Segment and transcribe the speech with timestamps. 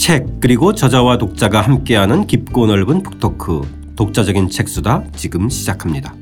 [0.00, 3.60] 책 그리고 저자와 독자가 함께하는 깊고 넓은 북토크
[3.96, 6.14] 독자적인 책수다 지금 시작합니다.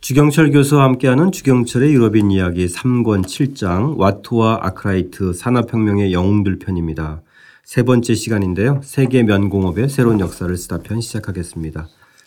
[0.00, 7.22] 주경철 교수와 함께하는 주경철의 유럽인 이야기 3권 7장 와트와 아크라이트 산업혁명의 영웅들 편입니다.
[7.62, 8.80] 세 번째 시간인데요.
[8.82, 11.86] 세계 면공업의 새로운 역사를 쓰다 편 시작하겠습니다.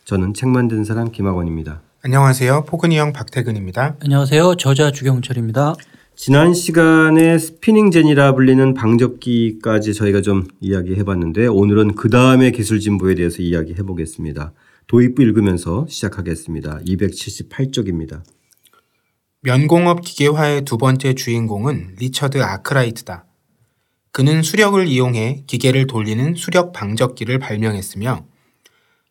[0.09, 1.83] 저는 책 만든 사람 김학원입니다.
[2.01, 2.63] 안녕하세요.
[2.65, 3.97] 포근이 형 박태근입니다.
[4.01, 4.55] 안녕하세요.
[4.55, 5.75] 저자 주경철입니다.
[6.15, 13.13] 지난 시간에 spinning jenny라 불리는 방적기까지 저희가 좀 이야기해 봤는데 오늘은 그 다음의 기술 진보에
[13.13, 14.53] 대해서 이야기해 보겠습니다.
[14.87, 16.79] 도입부 읽으면서 시작하겠습니다.
[16.87, 18.23] 278쪽입니다.
[19.41, 23.25] 면공업 기계화의 두 번째 주인공은 리처드 아크라이트다.
[24.11, 28.25] 그는 수력을 이용해 기계를 돌리는 수력 방적기를 발명했으며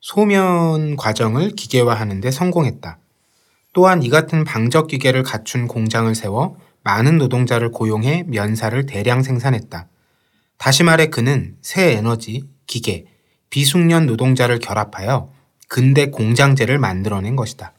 [0.00, 2.98] 소면 과정을 기계화하는 데 성공했다.
[3.72, 9.88] 또한 이 같은 방적 기계를 갖춘 공장을 세워 많은 노동자를 고용해 면사를 대량 생산했다.
[10.56, 13.06] 다시 말해 그는 새 에너지, 기계,
[13.50, 15.32] 비숙련 노동자를 결합하여
[15.68, 17.72] 근대 공장제를 만들어낸 것이다.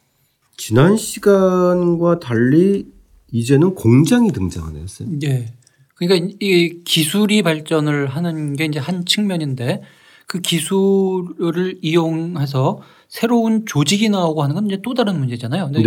[0.58, 2.86] 지난 시간과 달리
[3.31, 4.86] 이제는 공장이 등장하네요.
[5.20, 5.53] 네.
[5.95, 9.81] 그러니까 이 기술이 발전을 하는 게 이제 한 측면인데
[10.30, 15.69] 그 기술을 이용해서 새로운 조직이 나오고 하는 건 이제 또 다른 문제잖아요.
[15.69, 15.81] 네.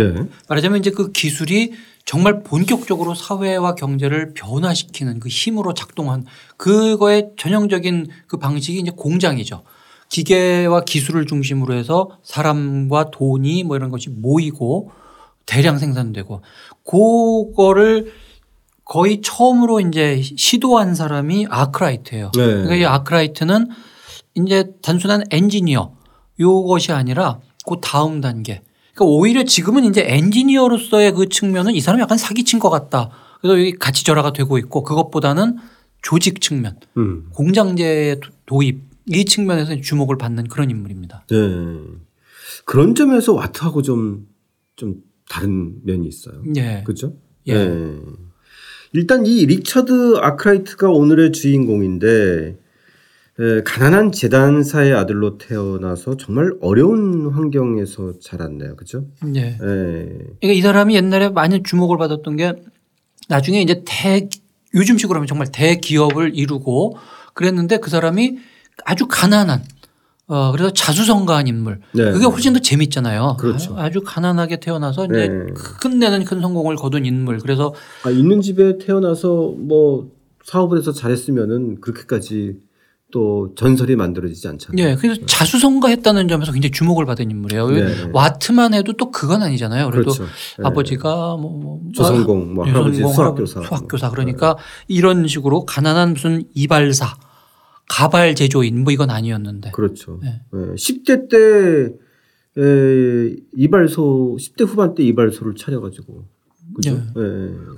[0.49, 1.71] 말하자면 이제 그 기술이
[2.03, 6.25] 정말 본격적으로 사회와 경제를 변화시키는 그 힘으로 작동한
[6.57, 9.63] 그거의 전형적인 그 방식이 이제 공장이죠.
[10.09, 14.91] 기계와 기술을 중심으로 해서 사람과 돈이 뭐 이런 것이 모이고
[15.45, 16.41] 대량 생산되고
[16.83, 18.11] 그거를
[18.83, 22.31] 거의 처음으로 이제 시도한 사람이 아크라이트예요.
[22.35, 22.45] 네.
[22.45, 23.69] 그러니까 이 아크라이트는
[24.35, 25.95] 이제 단순한 엔지니어
[26.39, 28.61] 요것이 아니라 그 다음 단계.
[28.93, 33.09] 그러니까 오히려 지금은 이제 엔지니어로서의 그 측면은 이 사람이 약간 사기친 것 같다.
[33.41, 35.57] 그래서 여기 가치 절하가 되고 있고 그것보다는
[36.01, 37.29] 조직 측면, 음.
[37.33, 41.25] 공장제 도입 이 측면에서 주목을 받는 그런 인물입니다.
[41.29, 41.37] 네.
[42.65, 44.27] 그런 점에서 와트하고 좀,
[44.75, 44.95] 좀
[45.29, 46.41] 다른 면이 있어요.
[46.45, 46.83] 네.
[46.85, 47.15] 그죠?
[47.47, 47.53] 예.
[47.53, 47.99] 네.
[48.93, 52.57] 일단 이 리처드 아크라이트가 오늘의 주인공인데
[53.39, 58.75] 에, 가난한 재단사의 아들로 태어나서 정말 어려운 환경에서 자랐네요.
[58.75, 59.05] 그죠?
[59.23, 59.57] 네.
[59.57, 62.53] 그러니까 이 사람이 옛날에 많이 주목을 받았던 게
[63.29, 64.29] 나중에 이제 대,
[64.75, 66.97] 요즘식으로 하면 정말 대기업을 이루고
[67.33, 68.37] 그랬는데 그 사람이
[68.85, 69.63] 아주 가난한
[70.27, 71.81] 어, 그래서 자수성가한 인물.
[71.93, 72.11] 네.
[72.11, 73.37] 그게 훨씬 더 재밌잖아요.
[73.39, 73.75] 그렇죠.
[73.77, 75.53] 아주 가난하게 태어나서 이제 네.
[75.81, 77.39] 끝내는 큰 성공을 거둔 인물.
[77.39, 77.73] 그래서
[78.03, 80.11] 아, 있는 집에 태어나서 뭐
[80.45, 82.57] 사업을 해서 잘했으면은 그렇게까지
[83.13, 84.75] 또 전설이 만들어지지 않잖아요.
[84.75, 84.95] 네.
[84.95, 85.25] 그래서 네.
[85.27, 87.69] 자수성가했다는 점에서 굉장히 주목을 받은 인물이에요.
[87.69, 88.09] 네.
[88.11, 89.91] 와트만 해도 또 그건 아니잖아요.
[89.91, 90.23] 그래도 그렇죠.
[90.23, 90.63] 네.
[90.63, 94.57] 아버지가 뭐, 뭐 조선공, 뭐 할아버지 수학교사, 수학교사 그러니까
[94.87, 97.15] 이런 식으로 가난한 무슨 이발사
[97.87, 99.71] 가발 제조인 뭐 이건 아니었는데.
[99.71, 100.19] 그렇죠.
[100.23, 100.41] 네.
[100.51, 100.59] 네.
[100.73, 101.93] 10대 때
[102.59, 106.25] 에, 이발소 10대 후반 때 이발소를 차려가지고
[106.75, 106.91] 그죠?
[107.15, 107.21] 네.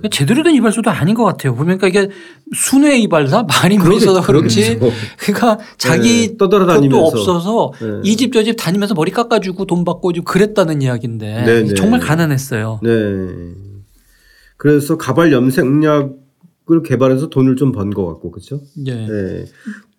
[0.02, 0.08] 네.
[0.10, 1.54] 제대로 된 이발소도 아닌 것 같아요.
[1.54, 2.12] 보면 그러니까 이게
[2.54, 4.78] 순회 이발사 많이 모있어서 그렇지.
[5.18, 6.36] 그러니까 자기 네.
[6.36, 8.00] 떠돌아다니면서 없어서 네.
[8.04, 11.74] 이집 저집 다니면서 머리 깎아주고 돈 받고 좀 그랬다는 이야기인데 네, 네.
[11.74, 12.80] 정말 가난했어요.
[12.82, 12.90] 네.
[14.56, 18.60] 그래서 가발 염색약을 개발해서 돈을 좀 번 것 같고 그렇죠.
[18.76, 19.44] 네.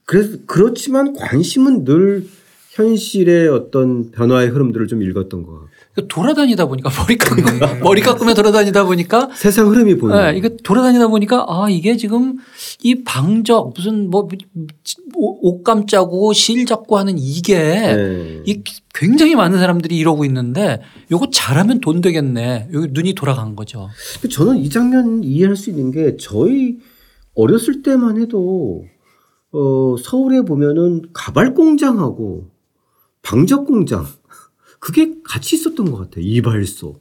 [0.06, 2.26] 그래서 그렇지만 관심은 늘
[2.72, 5.68] 현실의 어떤 변화의 흐름들을 좀 읽었던 것 같고.
[6.08, 10.32] 돌아다니다 보니까 머리 깎으면 머리 깎으며 돌아다니다 보니까 세상 흐름이 보여요.
[10.32, 12.38] 네, 이거 돌아다니다 보니까 아 이게 지금
[12.84, 14.28] 이 방적 무슨 뭐
[15.14, 18.44] 옷감 짜고 실 잡고 하는 이게 네.
[18.46, 18.64] 이
[18.94, 20.82] 굉장히 많은 사람들이 이러고 있는데
[21.12, 22.70] 요거 잘하면 돈 되겠네.
[22.74, 23.90] 여기 눈이 돌아간 거죠.
[24.32, 26.78] 저는 이 장면 이해할 수 있는 게 저희
[27.36, 28.86] 어렸을 때만 해도
[29.52, 32.50] 어, 서울에 보면은 가발 공장하고
[33.22, 34.06] 방적 공장
[34.80, 36.24] 그게 같이 있었던 것 같아요.
[36.26, 36.96] 이발소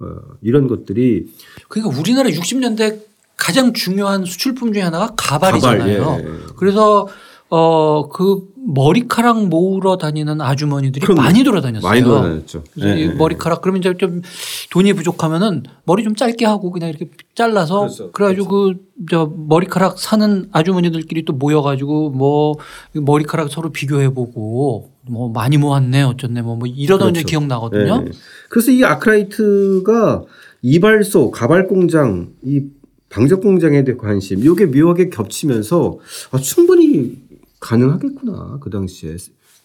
[0.00, 0.06] 어,
[0.42, 1.26] 이런 것들이
[1.68, 3.00] 그러니까 우리나라 60년대
[3.36, 6.04] 가장 중요한 수출품 중에 하나가 가발이잖아요.
[6.04, 6.38] 가발, 예.
[6.56, 7.08] 그래서
[7.48, 11.88] 어, 그 머리카락 모으러 다니는 아주머니들이 많이 돌아다녔어요.
[11.88, 12.64] 많이 돌아다녔죠.
[12.74, 14.22] 그래서 네, 머리카락 그러면 이제 좀
[14.70, 18.10] 돈이 부족하면은 머리 좀 짧게 하고 그냥 이렇게 잘라서 그렇죠.
[18.10, 18.80] 그래가지고 그렇죠.
[19.06, 22.56] 그저 머리카락 사는 아주머니들끼리 또 모여가지고 뭐
[22.94, 27.26] 머리카락 서로 비교해보고 뭐 많이 모았네 어쩌네 뭐, 뭐 이러던 그렇죠.
[27.26, 28.02] 기억 나거든요.
[28.02, 28.10] 네.
[28.48, 30.24] 그래서 이 아크라이트가
[30.62, 32.64] 이발소, 가발 공장, 이
[33.08, 35.98] 방적 공장에 대한 관심, 이게 묘하게 겹치면서
[36.32, 37.18] 아, 충분히
[37.60, 39.16] 가능하겠구나 그 당시에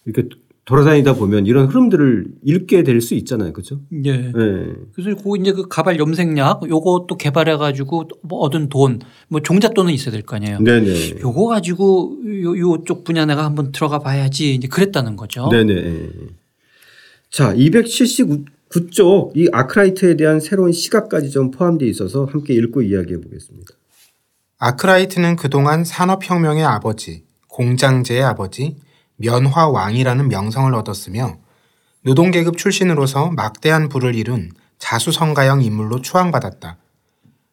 [0.06, 0.30] 이렇게
[0.72, 3.52] 돌아다니다 보면 이런 흐름들을 읽게 될 수 있잖아요.
[3.52, 3.82] 그죠?
[4.06, 4.18] 예.
[4.18, 4.32] 네.
[4.94, 10.12] 그래서 그 이제 그 가발 염색약 요것도 개발해 가지고 뭐 얻은 돈 뭐 종잣돈은 있어야
[10.12, 10.60] 될 거 아니에요.
[10.60, 11.20] 네네.
[11.22, 15.50] 요거 가지고 요, 요쪽 분야 내가 한번 들어가 봐야지 이제 그랬다는 거죠.
[15.50, 16.10] 네네.
[17.30, 23.74] 자, 279쪽 이 아크라이트에 대한 새로운 시각까지 좀 포함되어 있어서 함께 읽고 이야기해 보겠습니다.
[24.58, 28.78] 아크라이트는 그동안 산업혁명의 아버지, 공장제의 아버지,
[29.22, 31.38] 면화왕이라는 명성을 얻었으며
[32.04, 36.78] 노동계급 출신으로서 막대한 부를 이룬 자수성가형 인물로 추앙받았다.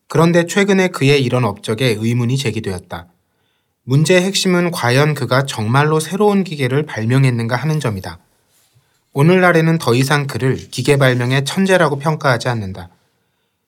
[0.08, 3.08] 그런데 최근에 그의 이런 업적에 의문이 제기되었다.
[3.84, 8.18] 문제의 핵심은 과연 그가 정말로 새로운 기계를 발명했는가 하는 점이다.
[9.12, 12.88] 오늘날에는 더 이상 그를 기계 발명의 천재라고 평가하지 않는다.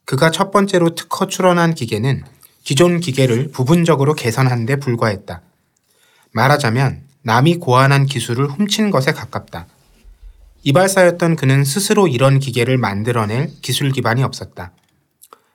[0.04, 2.22] 그가 첫 번째로 특허 출원한 기계는
[2.64, 5.42] 기존 기계를 부분적으로 개선한 데 불과했다.
[6.32, 9.66] 말하자면 남이 고안한 기술을 훔친 것에 가깝다.
[10.62, 14.72] 이발사였던 그는 스스로 이런 기계를 만들어낼 기술 기반이 없었다.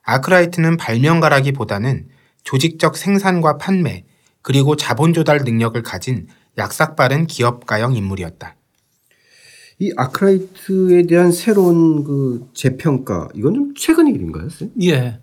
[0.04, 2.08] 아크라이트는 발명가라기보다는
[2.44, 4.06] 조직적 생산과 판매,
[4.42, 6.28] 그리고 자본 조달 능력을 가진
[6.58, 8.56] 약삭빠른 기업가형 인물이었다.
[9.80, 14.48] 이 아크라이트에 대한 새로운 그 재평가 이건 좀 최근 일인가요?
[14.84, 15.20] 예.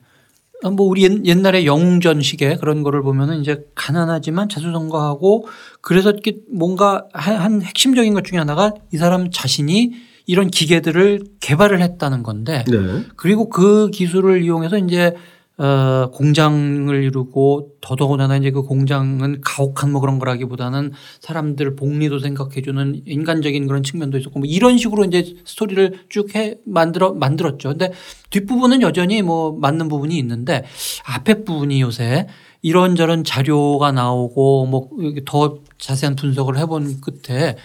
[0.62, 5.47] 아, 뭐 우리 옛날에 영웅전식의 그런 거를 보면은 이제 가난하지만 자수성가하고
[5.81, 9.93] 그래서 이렇게 뭔가 한 핵심적인 것 중에 하나가 이 사람 자신이
[10.26, 13.05] 이런 기계들을 개발을 했다는 건데 네.
[13.17, 15.14] 그리고 그 기술을 이용해서 이제
[15.58, 23.66] 어, 공장을 이루고 더더군다나 이제 그 공장은 가혹한 뭐 그런 거라기보다는 사람들 복리도 생각해주는 인간적인
[23.66, 27.70] 그런 측면도 있었고 뭐 이런 식으로 이제 스토리를 쭉 해 만들어 만들었죠.
[27.70, 27.93] 근데
[28.31, 30.64] 뒷부분은 여전히 뭐 맞는 부분이 있는데
[31.04, 32.26] 앞에 부분이 요새
[32.62, 34.88] 이런저런 자료가 나오고 뭐
[35.26, 37.56] 더 자세한 분석을 해본 끝에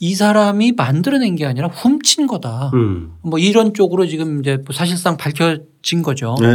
[0.00, 2.72] 이 사람이 만들어낸 게 아니라 훔친 거다.
[2.74, 3.12] 음.
[3.22, 6.34] 뭐 이런 쪽으로 지금 이제 사실상 밝혀진 거죠.
[6.40, 6.48] 네.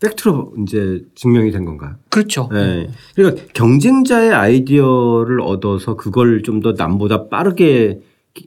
[0.00, 1.96] 팩트로 이제 증명이 된 건가요?
[2.08, 2.48] 그렇죠.
[2.52, 2.88] 네.
[3.14, 8.00] 그러니까 경쟁자의 아이디어를 얻어서 그걸 좀 더 남보다 빠르게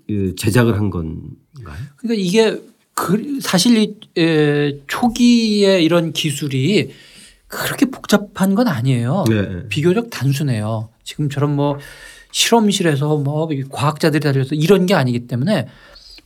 [0.08, 1.76] 그 제작을 한 건가요?
[1.98, 2.60] 그러니까 이게
[2.96, 6.92] 그 사실 이 초기에 이런 기술이
[7.48, 9.24] 그렇게 복잡한 건 아니에요.
[9.30, 9.68] 네.
[9.70, 10.90] 비교적 단순해요.
[11.04, 11.78] 지금처럼 뭐
[12.32, 15.68] 실험실에서 뭐 과학자들이 달려서 이런 게 아니기 때문에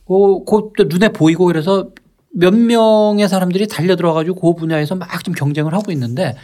[0.06, 1.90] 그, 그 눈에 보이고 그래서
[2.30, 6.36] 몇 명의 사람들이 달려 들어가지고 그 분야에서 막좀 경쟁을 하고 있는데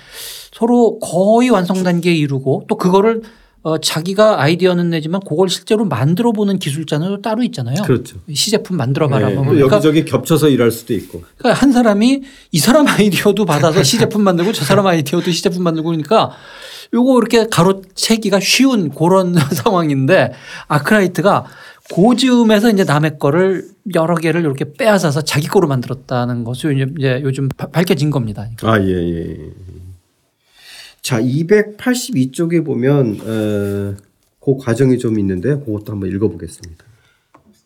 [0.53, 3.23] 서로 거의 완성 단계에 이르고 또 그거를
[3.63, 7.83] 어 자기가 아이디어는 내지만 그걸 실제로 만들어 보는 기술자는 따로 있잖아요.
[7.83, 8.19] 그렇죠.
[8.31, 9.29] 시제품 만들어 봐라.
[9.29, 9.35] 네.
[9.35, 11.23] 뭐 그러니까 여기저기 겹쳐서 일할 수도 있고.
[11.39, 12.23] 그러니까 한 사람이
[12.53, 16.33] 이 사람 아이디어도 받아서 시제품 만들고 저 사람 아이디어도 시제품 만들고 그러니까
[16.93, 19.35] 요거 이렇게 가로채기가 쉬운 그런
[19.65, 20.33] 상황인데
[20.69, 21.47] 아크라이트가
[21.91, 28.11] 고즈음에서 이제 남의 거를 여러 개를 이렇게 빼앗아서 자기 거로 만들었다는 것이 이제 요즘 밝혀진
[28.11, 28.49] 겁니다.
[28.63, 29.51] 아, 예, 예.
[31.03, 33.97] 자, 282쪽에 보면, 어,
[34.41, 36.85] 그 과정이 좀 있는데 그것도 한번 읽어보겠습니다.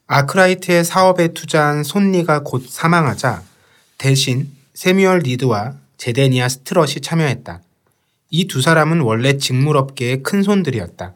[0.09, 3.43] 아크라이트의 사업에 투자한 손니가 곧 사망하자
[3.99, 7.61] 대신 세뮤얼 리드와 제데니아 스트럿이 참여했다.
[8.31, 11.15] 이 두 사람은 원래 직물업계의 큰 손들이었다.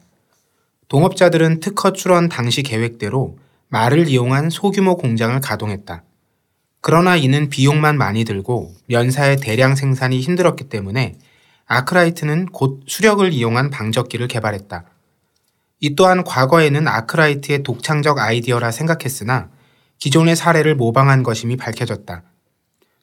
[0.93, 6.05] 동업자들은 특허 출원 당시 계획대로 말을 이용한 소규모 공장을 가동했다.
[6.83, 11.17] 그러나 이는 비용만 많이 들고 면사의 대량 생산이 힘들었기 때문에
[11.65, 14.85] 아크라이트는 곧 수력을 이용한 방적기를 개발했다.
[15.81, 19.49] 이 또한 과거에는 아크라이트의 독창적 아이디어라 생각했으나
[19.99, 22.23] 기존의 사례를 모방한 것임이 밝혀졌다.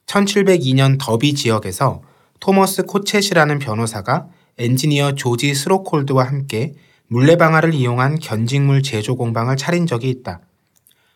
[0.05, 2.03] 1702년 더비 지역에서
[2.39, 4.27] 토머스 코쳇이라는 변호사가
[4.59, 6.75] 엔지니어 조지 소로콜드와 함께
[7.09, 10.41] 물레방아를 이용한 견직물 제조 공방을 차린 적이 있다.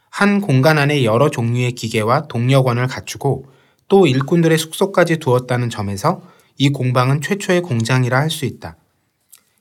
[0.09, 3.45] 한 공간 안에 여러 종류의 기계와 동력원을 갖추고
[3.87, 6.21] 또 일꾼들의 숙소까지 두었다는 점에서
[6.57, 8.75] 이 공방은 최초의 공장이라 할 수 있다.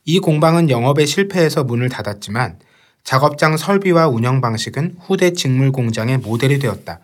[0.05, 2.59] 이 공방은 영업에 실패해서 문을 닫았지만
[3.05, 7.01] 작업장 설비와 운영 방식은 후대 직물 공장의 모델이 되었다.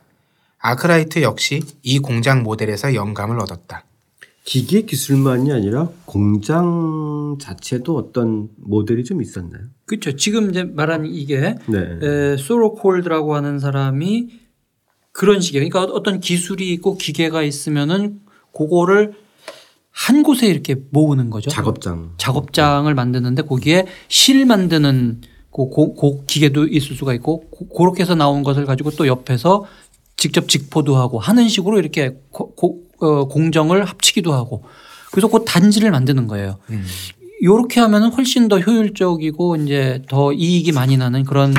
[0.58, 3.84] 아크라이트 역시 이 공장 모델에서 영감을 얻었다.
[4.48, 9.64] 기계 기술만이 아니라 공장 자체도 어떤 모델이 좀 있었나요?
[9.84, 10.16] 그렇죠.
[10.16, 12.36] 지금 이제 말한 이게 네.
[12.38, 14.30] 소로콜드라고 하는 사람이
[15.12, 15.68] 그런 식이에요.
[15.68, 18.20] 그러니까 어떤 기술이 있고 기계가 있으면은
[18.56, 19.12] 그거를
[19.90, 21.50] 한 곳에 이렇게 모으는 거죠.
[21.50, 22.14] 작업장.
[22.16, 28.14] 작업장을 만드는데 거기에 실 만드는 그, 고, 고 기계도 있을 수가 있고 고, 그렇게 해서
[28.14, 29.66] 나온 것을 가지고 또 옆에서
[30.16, 34.64] 직접 직포도 하고 하는 식으로 이렇게 고, 어, 공정을 합치기도 하고
[35.10, 36.58] 그래서 그 단지를 만드는 거예요.
[36.70, 36.84] 음.
[37.42, 41.54] 요렇게 하면은 훨씬 더 효율적이고 이제 더 이익이 많이 나는 그런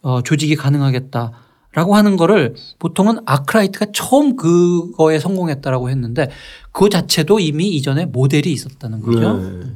[0.00, 1.32] 어, 조직이 가능하겠다.
[1.74, 6.28] 라고 하는 거를 보통은 아크라이트가 처음 그거에 성공했다라고 했는데
[6.70, 9.38] 그 자체도 이미 이전에 모델이 있었다는 거죠.
[9.38, 9.72] 네.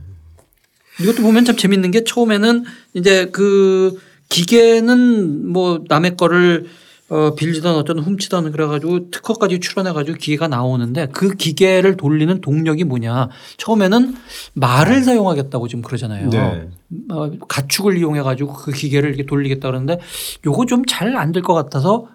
[1.00, 3.98] 이것도 보면 참 재밌는 게 처음에는 이제 그
[4.28, 6.66] 기계는 뭐 남의 거를
[7.08, 14.16] 어 빌리던 어떤 훔치던 그래가지고 특허까지 출원해가지고 기계가 나오는데 그 기계를 돌리는 동력이 뭐냐 처음에는
[14.54, 16.30] 말을 사용하겠다고 지금 그러잖아요.
[16.30, 16.68] 네.
[17.10, 20.00] 어 가축을 이용해가지고 그 기계를 이렇게 돌리겠다 그러는데
[20.44, 22.08] 요거 좀 잘 안 될 것 같아서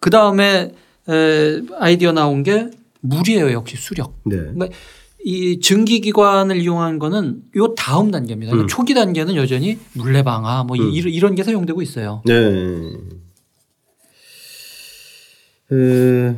[0.00, 0.72] 그 다음에
[1.78, 4.14] 아이디어 나온 게 물이에요 역시 수력.
[4.24, 4.36] 네.
[4.36, 4.68] 그러니까
[5.24, 8.52] 이 증기기관을 이용한 거는 요 다음 단계입니다.
[8.52, 8.68] 그러니까 음.
[8.68, 10.90] 초기 단계는 여전히 물레방아 뭐 음.
[10.92, 12.22] 이런 게 사용되고 있어요.
[12.24, 12.34] 네.
[15.72, 16.34] 에,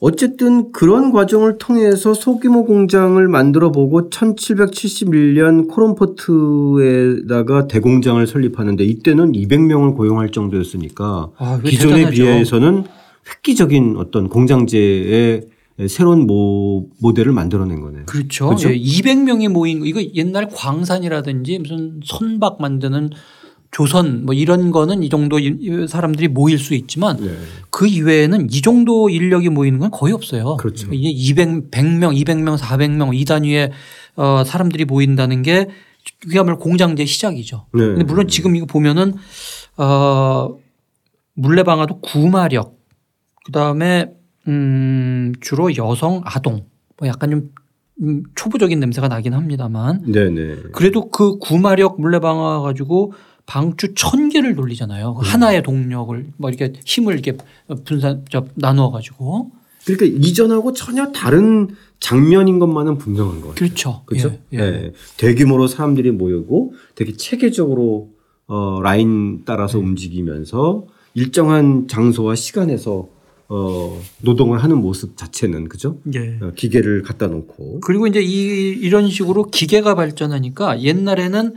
[0.00, 10.30] 어쨌든 그런 과정을 통해서 소규모 공장을 만들어 보고 1771년 코롬포트에다가 대공장을 설립하는데 이때는 200명을 고용할
[10.30, 12.14] 정도였으니까 아, 기존에 대단하죠.
[12.22, 12.84] 비해서는
[13.28, 15.48] 획기적인 어떤 공장제의
[15.88, 18.04] 새로운 모, 모델을 만들어낸 거네요.
[18.06, 18.46] 그렇죠.
[18.46, 18.68] 그렇죠?
[18.68, 23.10] 200명이 모인 이거 옛날 광산이라든지 무슨 선박 만드는
[23.70, 25.38] 조선 뭐 이런 거는 이 정도
[25.86, 27.36] 사람들이 모일 수 있지만 네.
[27.70, 30.56] 그 이외에는 이 정도 인력이 모이는 건 거의 없어요.
[30.56, 30.92] 그렇죠.
[30.92, 33.70] 이게 200, 100명, 200명, 400명 이 단위의
[34.16, 35.68] 어 사람들이 모인다는 게
[36.30, 37.66] 그야말로 공장제 시작이죠.
[37.74, 37.80] 네.
[37.80, 39.14] 근데 물론 지금 이거 보면은
[39.76, 40.56] 어
[41.34, 42.78] 물레방아도 구마력
[43.44, 44.12] 그다음에
[44.48, 47.50] 음, 주로 여성 아동 뭐 약간 좀
[48.02, 50.70] 음, 초보적인 냄새가 나긴 합니다만 네네.
[50.72, 53.12] 그래도 그 구마력 물레방아 가지고
[53.48, 55.16] 방주 천 개를 돌리잖아요.
[55.18, 55.24] 음.
[55.24, 57.34] 하나의 동력을 뭐 이렇게 힘을 이렇게
[57.86, 58.24] 분산
[58.54, 59.50] 나누어 가지고
[59.86, 63.54] 그러니까 이전하고 전혀 다른 장면인 것만은 분명한 거예요.
[63.54, 64.02] 그렇죠.
[64.04, 64.36] 그렇죠.
[64.52, 64.58] 예, 예.
[64.58, 64.92] 네.
[65.16, 68.10] 대규모로 사람들이 모이고 되게 체계적으로
[68.48, 69.84] 어 라인 따라서 네.
[69.84, 73.08] 움직이면서 일정한 장소와 시간에서
[73.50, 75.98] 어, 노동을 하는 모습 자체는 그죠?
[76.14, 76.38] 예.
[76.42, 81.54] 어, 기계를 갖다 놓고 그리고 이제 이 이런 식으로 기계가 발전하니까 옛날에는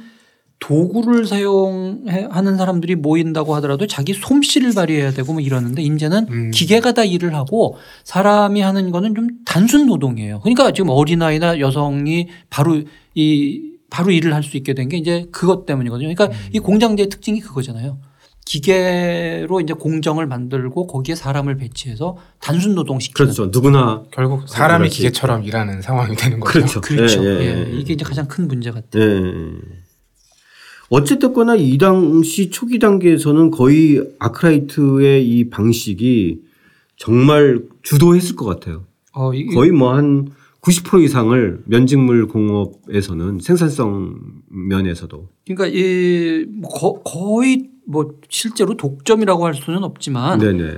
[0.61, 6.51] 도구를 사용하는 사람들이 모인다고 하더라도 자기 솜씨를 발휘해야 되고 뭐 이러는데 이제는 음.
[6.51, 10.39] 기계가 다 일을 하고 사람이 하는 거는 좀 단순 노동이에요.
[10.41, 12.81] 그러니까 지금 어린아이나 여성이 바로
[13.15, 16.13] 이 바로 일을 할 수 있게 된 게 이제 그것 때문이거든요.
[16.13, 16.49] 그러니까 음.
[16.53, 17.97] 이 공장제의 특징이 그거잖아요.
[18.45, 23.49] 기계로 이제 공정을 만들고 거기에 사람을 배치해서 단순 노동시키는 그렇죠.
[23.51, 26.59] 누구나 결국 사람이 기계처럼 일하는 상황이 되는 거죠.
[26.59, 26.81] 그렇죠.
[26.81, 27.23] 그렇죠.
[27.25, 27.65] 예, 예, 예.
[27.67, 27.71] 예.
[27.79, 29.01] 이게 이제 가장 큰 문제 같아요.
[30.91, 30.95] 예.
[30.97, 36.41] 어쨌든거나 이 당시 초기 단계에서는 거의 아크라이트의 이 방식이
[36.97, 38.85] 정말 주도했을 것 같아요.
[39.13, 40.29] 어, 거의 뭐 한
[40.61, 44.15] 90% 이상을 면직물 공업에서는 생산성
[44.49, 45.27] 면에서도.
[45.45, 50.73] 그러니까 이 거, 거의 뭐 실제로 독점이라고 할 수는 없지만 네네.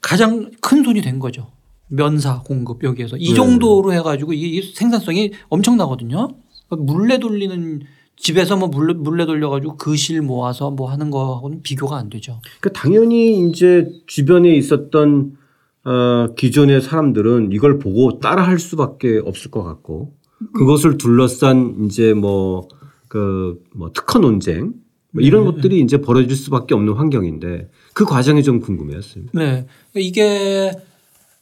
[0.00, 1.52] 가장 큰 돈이 된 거죠.
[1.88, 3.34] 면사 공급 여기에서 이 네.
[3.34, 6.28] 정도로 해가지고 이 생산성이 엄청나거든요.
[6.70, 7.82] 물레 돌리는
[8.16, 12.40] 집에서 뭐 물레, 물레 돌려가지고 그실 모아서 뭐 하는 거하고는 비교가 안 되죠.
[12.60, 15.36] 그러니까 당연히 이제 주변에 있었던
[15.84, 20.14] 어, 기존의 사람들은 이걸 보고 따라할 수밖에 없을 것 같고
[20.54, 24.74] 그것을 둘러싼 이제 뭐그뭐 특허 논쟁
[25.12, 25.52] 뭐 이런 네.
[25.52, 29.24] 것들이 이제 벌어질 수밖에 없는 환경인데 그 과정이 좀 궁금해였어요.
[29.32, 29.66] 네.
[29.94, 30.72] 이게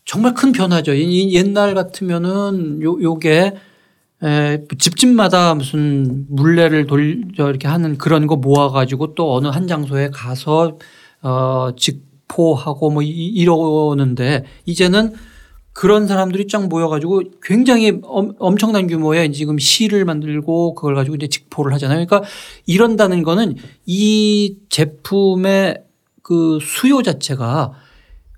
[0.05, 0.97] 정말 큰 변화죠.
[0.97, 3.55] 옛날 같으면은 요, 요게
[4.23, 10.79] 에, 집집마다 무슨 물레를 돌려 이렇게 하는 그런 거 모아가지고 또 어느 한 장소에 가서
[11.23, 15.15] 어, 직포하고 뭐 이러는데 이제는
[15.75, 18.01] 그런 사람들이 쫙 모여가지고 굉장히
[18.39, 22.07] 엄청난 규모의 지금 시를 만들고 그걸 가지고 이제 직포를 하잖아요.
[22.07, 22.29] 그러니까
[22.65, 25.83] 이런다는 거는 이 제품의
[26.23, 27.73] 그 수요 자체가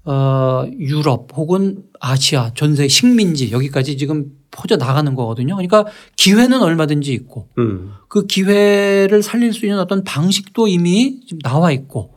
[0.07, 5.55] 어 유럽 혹은 아시아 전세 식민지 여기까지 지금 퍼져 나가는 거거든요.
[5.55, 5.87] 그러니까
[6.17, 7.93] 기회는 얼마든지 있고 음.
[8.09, 12.15] 그 기회를 살릴 수 있는 어떤 방식도 이미 지금 나와 있고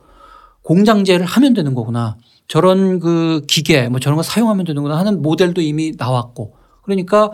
[0.62, 2.16] 공장제를 하면 되는 거구나.
[2.50, 7.30] 저런 그 기계 뭐 저런 거 사용하면 되는구나 하는 모델도 이미 나왔고 그러니까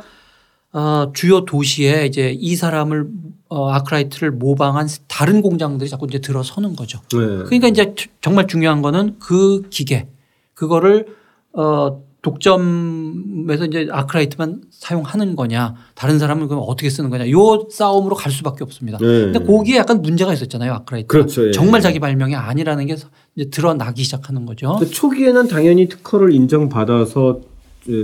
[0.72, 3.08] 어 주요 도시에 이제 이 사람을
[3.48, 7.00] 어 아크라이트를 모방한 다른 공장들이 자꾸 이제 들어서는 거죠.
[7.12, 7.44] 네.
[7.44, 10.06] 그러니까 이제 정말 중요한 거는 그 기계
[10.52, 11.06] 그거를
[11.54, 18.32] 어 독점에서 이제 아크라이트만 사용하는 거냐 다른 사람은 그럼 어떻게 쓰는 거냐 요 싸움으로 갈
[18.32, 18.98] 수밖에 없습니다.
[18.98, 19.06] 네.
[19.06, 21.06] 근데 거기에 약간 문제가 있었잖아요 아크라이트.
[21.06, 21.46] 그렇죠.
[21.46, 21.52] 예.
[21.52, 22.96] 정말 자기 발명이 아니라는 게
[23.36, 24.76] 이제 드러나기 시작하는 거죠.
[24.90, 27.42] 초기에는 당연히 특허를 인정받아서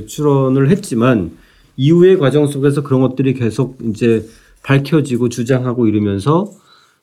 [0.06, 1.32] 출원을 했지만
[1.76, 4.24] 이후의 과정 속에서 그런 것들이 계속 이제
[4.62, 6.48] 밝혀지고 주장하고 이러면서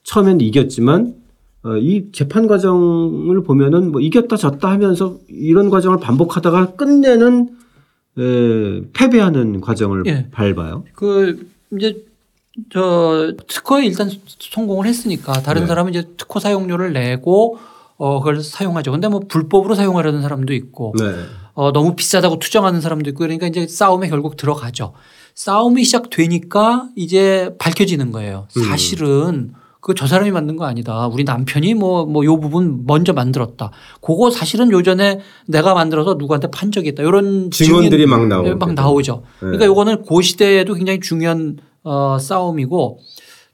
[0.03, 1.15] 처음엔 이겼지만
[1.63, 7.49] 어, 이 재판 과정을 보면은 뭐 이겼다 졌다 하면서 이런 과정을 반복하다가 끝내는
[8.17, 10.27] 에, 패배하는 과정을 예.
[10.31, 10.85] 밟아요.
[10.93, 11.47] 그
[11.77, 12.05] 이제
[12.71, 15.67] 저 특허에 일단 성공을 했으니까 다른 네.
[15.67, 17.57] 사람은 이제 특허 사용료를 내고
[17.97, 18.91] 어 그걸 사용하죠.
[18.91, 21.05] 근데 뭐 불법으로 사용하려는 사람도 있고 네.
[21.53, 24.93] 어 너무 비싸다고 투정하는 사람도 있고 그러니까 이제 싸움에 결국 들어가죠.
[25.35, 28.47] 싸움이 시작되니까 이제 밝혀지는 거예요.
[28.57, 28.63] 음.
[28.63, 29.53] 사실은 음.
[29.81, 31.07] 그 저 사람이 만든 거 아니다.
[31.07, 33.71] 우리 남편이 뭐, 뭐 요 부분 먼저 만들었다.
[34.01, 37.03] 그거 사실은 요전에 내가 만들어서 누구한테 판 적이 있다.
[37.03, 38.55] 이런 증언들이 막 나오죠.
[38.57, 39.24] 막 나오죠.
[39.36, 39.39] 네.
[39.39, 43.00] 그러니까 요거는 고 시대에도 굉장히 중요한 어, 싸움이고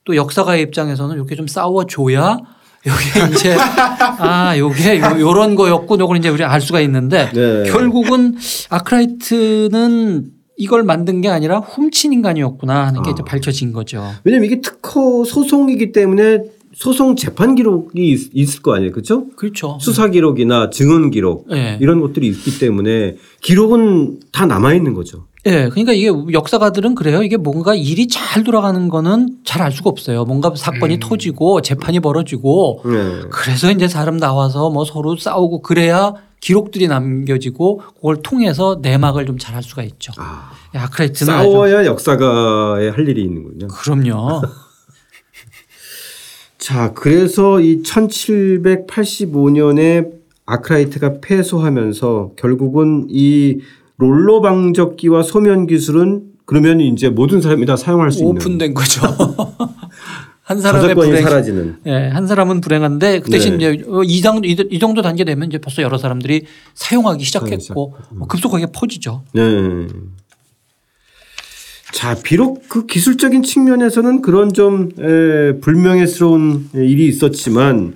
[0.03, 2.37] 또 역사가의 입장에서는 이렇게 좀 싸워줘야
[2.87, 3.55] 여기 이제
[4.19, 7.63] 아 요게 요, 요런 거였고 요걸 이제 우리 알 수가 있는데 네.
[7.71, 8.35] 결국은
[8.69, 10.25] 아크라이트는
[10.57, 13.13] 이걸 만든 게 아니라 훔친 인간이었구나 하는 게 아.
[13.13, 14.03] 이제 밝혀진 거죠.
[14.23, 16.43] 왜냐면 이게 특허 소송이기 때문에
[16.73, 18.91] 소송 재판 기록이 있, 을거 아니에요.
[18.91, 19.27] 그렇죠?
[19.37, 19.77] 그렇죠.
[19.79, 21.77] 수사 기록이나 증언 기록 네.
[21.81, 25.25] 이런 것들이 있기 때문에 기록은 다 남아 있는 거죠.
[25.45, 25.51] 예.
[25.51, 25.69] 네.
[25.69, 27.23] 그러니까 이게 역사가들은 그래요.
[27.23, 30.25] 이게 뭔가 일이 잘 돌아가는 거는 잘 알 수가 없어요.
[30.25, 30.99] 뭔가 사건이 음.
[30.99, 33.21] 터지고 재판이 벌어지고 네.
[33.31, 36.13] 그래서 이제 사람 나와서 뭐 서로 싸우고 그래야
[36.45, 40.13] 기록들이 남겨지고 그걸 통해서 내막을 좀 잘할 수가 있죠.
[40.17, 43.67] 아, 아크라이트는 싸워야 역사가에 할 일이 있는군요.
[43.67, 44.43] 그럼요.
[46.59, 50.11] 자, 그래서 이 1785년에
[50.45, 53.61] 아크라이트가 패소하면서 결국은 이
[53.97, 59.01] 롤러 방적기와 소면 기술은 그러면 이제 모든 사람이 다 사용할 수 있는 오픈된 거죠.
[60.45, 61.77] 한 사람의 불행 사라지는.
[61.87, 63.73] 예, 한 사람은 불행한데 그 대신 네.
[63.73, 68.67] 이제 어, 이상 이 정도 단계 되면 이제 벌써 여러 사람들이 사용하기 시작했고 뭐 급속하게
[68.71, 69.23] 퍼지죠.
[69.33, 69.41] 네.
[71.91, 77.95] 자, 비록 그 기술적인 측면에서는 그런 좀 에, 불명예스러운 일이 있었지만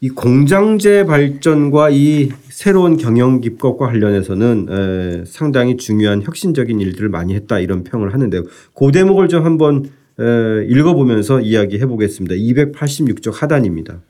[0.00, 7.58] 이 공장제 발전과 이 새로운 경영 기법과 관련해서는 에, 상당히 중요한 혁신적인 일들을 많이 했다
[7.58, 8.44] 이런 평을 하는데요.
[8.72, 12.34] 그 대목을 좀 한번 에, 읽어보면서 이야기해 보겠습니다.
[12.34, 14.00] 286쪽 하단입니다.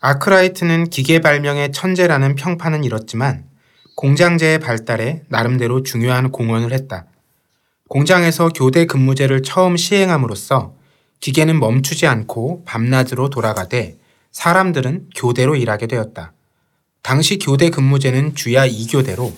[0.00, 3.44] 아크라이트는 기계 발명의 천재라는 평판은 이렇지만
[3.96, 7.06] 공장제의 발달에 나름대로 중요한 공헌을 했다.
[7.88, 10.74] 공장에서 교대 근무제를 처음 시행함으로써
[11.20, 13.96] 기계는 멈추지 않고 밤낮으로 돌아가되
[14.32, 16.32] 사람들은 교대로 일하게 되었다.
[17.02, 19.32] 당시 교대 근무제는 주야 2교대로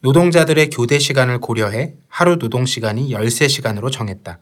[0.00, 4.38] 노동자들의 교대 시간을 고려해 하루 노동 시간이 13시간으로 정했다.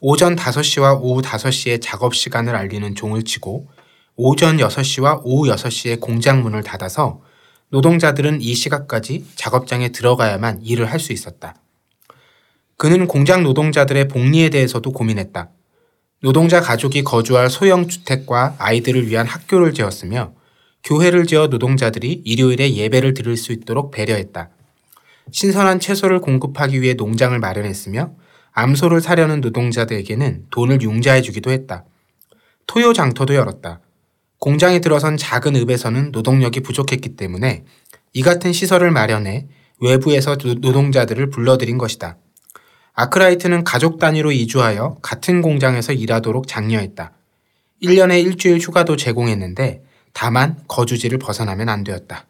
[0.00, 3.68] 오전 5시와 오후 5시에 작업 시간을 알리는 종을 치고
[4.14, 7.22] 오전 6시와 오후 6시에 공장 문을 닫아서
[7.70, 11.56] 노동자들은 이 시각까지 작업장에 들어가야만 일을 할 수 있었다.
[12.76, 15.50] 그는 공장 노동자들의 복리에 대해서도 고민했다.
[16.22, 20.32] 노동자 가족이 거주할 소형 주택과 아이들을 위한 학교를 지었으며
[20.84, 24.50] 교회를 지어 노동자들이 일요일에 예배를 드릴 수 있도록 배려했다.
[25.32, 28.12] 신선한 채소를 공급하기 위해 농장을 마련했으며
[28.58, 31.84] 암소를 사려는 노동자들에게는 돈을 융자해 주기도 했다.
[32.66, 33.80] 토요 장터도 열었다.
[34.40, 37.64] 공장에 들어선 작은 읍에서는 노동력이 부족했기 때문에
[38.14, 39.46] 이 같은 시설을 마련해
[39.80, 42.18] 외부에서 노동자들을 불러들인 것이다.
[42.94, 47.12] 아크라이트는 가족 단위로 이주하여 같은 공장에서 일하도록 장려했다.
[47.80, 52.26] 1년에 일주일 휴가도 제공했는데 다만 거주지를 벗어나면 안 되었다.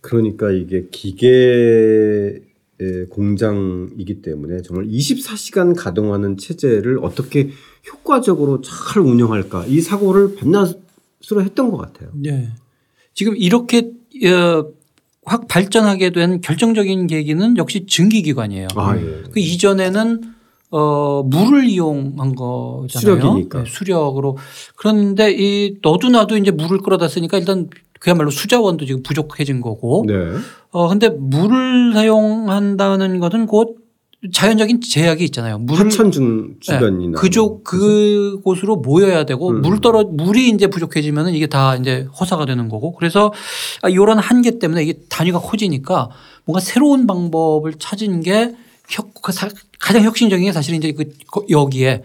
[0.00, 2.40] 그러니까 이게 기계
[3.10, 7.50] 공장이기 때문에 정말 24시간 가동하는 체제를 어떻게
[7.90, 12.10] 효과적으로 잘 운영할까 이 사고를 반나스로 했던 것 같아요.
[12.14, 12.50] 네.
[13.14, 13.90] 지금 이렇게
[14.26, 14.66] 어,
[15.24, 18.68] 확 발전하게 된 결정적인 계기는 역시 증기기관이에요.
[18.76, 19.22] 아, 예.
[19.30, 20.20] 그 이전에는
[20.70, 23.20] 어, 물을 이용한 거잖아요.
[23.20, 23.64] 수력이니까.
[23.64, 24.38] 네, 수력으로.
[24.76, 27.68] 그런데 이 너도 나도 이제 물을 끌어다 쓰니까 일단
[28.02, 30.04] 그야말로 수자원도 지금 부족해진 거고.
[30.08, 30.14] 네.
[30.72, 33.76] 어, 근데 물을 사용한다는 것은 곧
[34.32, 35.58] 자연적인 제약이 있잖아요.
[35.58, 37.20] 물을 하천중 주변이나 네.
[37.20, 39.62] 그쪽 그곳으로 모여야 되고 음.
[39.62, 43.32] 물 떨어 물이 이제 부족해지면은 이게 다 이제 허사가 되는 거고 그래서
[43.88, 46.10] 이런 한계 때문에 이게 단위가 커지니까
[46.44, 48.50] 뭔가 새로운 방법을 찾은 게그
[49.78, 51.04] 가장 혁신적인 게 사실 이제 그
[51.50, 52.02] 여기에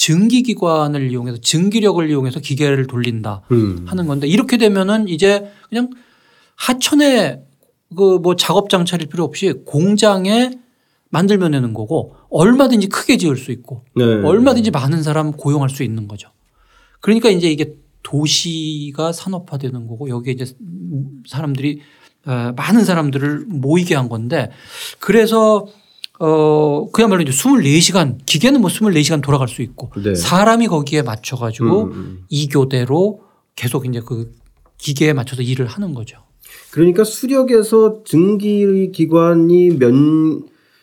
[0.00, 3.84] 증기기관을 이용해서 증기력을 이용해서 기계를 돌린다 음.
[3.86, 5.90] 하는 건데 이렇게 되면은 이제 그냥
[6.56, 7.42] 하천에
[7.94, 10.52] 그 뭐 작업 장 차릴 필요 없이 공장에
[11.10, 14.04] 만들면 되는 거고 얼마든지 크게 지을 수 있고 네.
[14.04, 16.30] 얼마든지 많은 사람 고용할 수 있는 거죠.
[17.00, 20.46] 그러니까 이제 이게 도시가 산업화되는 거고 여기에 이제
[21.26, 21.80] 사람들이
[22.24, 24.50] 어, 많은 사람들을 모이게 한 건데
[24.98, 25.66] 그래서
[26.22, 30.14] 어 그야말로 이제 24시간 기계는 뭐 24시간 돌아갈 수 있고 네.
[30.14, 32.24] 사람이 거기에 맞춰 가지고 음, 음.
[32.30, 33.20] 2교대로
[33.56, 34.30] 계속 이제 그
[34.76, 36.18] 기계에 맞춰서 일을 하는 거죠.
[36.72, 39.78] 그러니까 수력에서 증기 기관이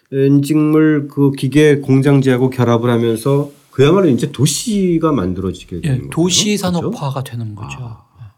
[0.10, 6.10] 면직물 그 기계 공장지하고 결합을 하면서 그야말로 이제 도시가 만들어지게 되는 예, 거죠.
[6.10, 7.32] 도시 산업화가 그렇죠?
[7.32, 7.78] 되는 거죠.
[7.80, 8.34] 아.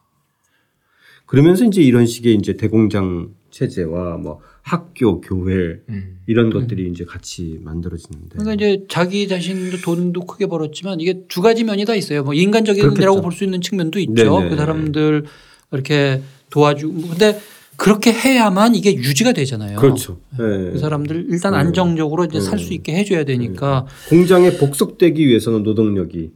[1.25, 6.19] 그러면서 이제 이런 식의 이제 대공장 체제와 뭐 학교, 교회 음.
[6.27, 6.51] 이런 음.
[6.51, 6.91] 것들이 음.
[6.91, 8.37] 이제 같이 만들어지는데.
[8.37, 12.23] 그러니까 이제 자기 자신도 돈도 크게 벌었지만 이게 두 가지 면이 다 있어요.
[12.23, 14.39] 뭐 인간적인이라고 볼 수 있는 측면도 있죠.
[14.39, 14.49] 네네.
[14.49, 15.25] 그 사람들
[15.71, 17.39] 이렇게 도와주고 근데
[17.77, 19.79] 그렇게 해야만 이게 유지가 되잖아요.
[19.79, 20.19] 그렇죠.
[20.31, 20.71] 네.
[20.73, 21.59] 그 사람들 일단 네.
[21.59, 22.41] 안정적으로 이제 네.
[22.41, 24.17] 살수 있게 해줘야 되니까 네.
[24.17, 26.31] 공장에 복속되기 위해서는 노동력이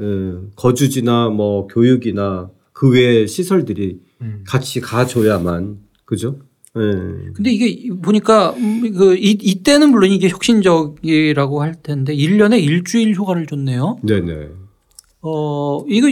[0.00, 0.04] 예,
[0.56, 4.42] 거주지나 뭐 교육이나 그 외의 시설들이 음.
[4.46, 6.38] 같이 가줘야만 그죠?
[6.74, 6.82] 네.
[7.34, 8.54] 근데 이게 보니까
[8.96, 13.98] 그 이, 이때는 물론 이게 혁신적이라고 할 텐데 1년에 일주일 휴가를 줬네요.
[14.02, 14.48] 네네.
[15.20, 16.08] 어, 이거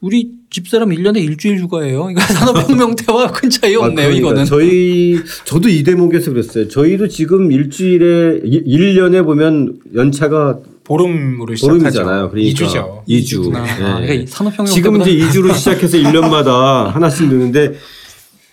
[0.00, 2.04] 우리 집사람 1년에 일주일 휴가예요.
[2.04, 4.44] 그러니까 산업혁명 때와 큰 차이 아, 없네요, 아, 이거는.
[4.44, 6.68] 저희, 저도 이 대목에서 그랬어요.
[6.68, 12.30] 저희도 지금 일주일에, 1년에 보면 연차가 보름으로 보름이잖아요.
[12.30, 13.06] 그러니까 2주죠.
[13.06, 13.52] 2주.
[13.52, 13.58] 네.
[13.58, 17.74] 아, 그러니까 산업혁명 지금 이제 2주로 시작해서 1년마다 하나씩 넣는데